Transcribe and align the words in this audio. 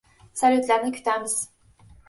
Salyutlarni 0.41 0.91
kutamiz. 0.97 1.39